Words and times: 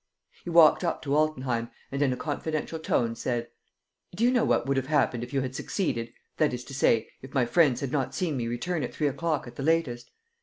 He 0.43 0.49
walked 0.49 0.83
up 0.83 1.03
to 1.03 1.15
Altenheim 1.15 1.69
and, 1.91 2.01
in 2.01 2.11
a 2.11 2.17
confidential 2.17 2.79
tone, 2.79 3.13
said: 3.13 3.49
"Do 4.15 4.23
you 4.23 4.31
know 4.31 4.43
what 4.43 4.65
would 4.65 4.77
have 4.77 4.87
happened 4.87 5.23
if 5.23 5.31
you 5.31 5.41
had 5.41 5.53
succeeded, 5.53 6.11
that 6.37 6.55
is 6.55 6.63
to 6.63 6.73
say, 6.73 7.11
if 7.21 7.35
my 7.35 7.45
friends 7.45 7.81
had 7.81 7.91
not 7.91 8.15
seen 8.15 8.35
me 8.35 8.47
return 8.47 8.81
at 8.81 8.95
three 8.95 9.05
o'clock 9.07 9.45
at 9.45 9.57
the 9.57 9.61
latest? 9.63 10.09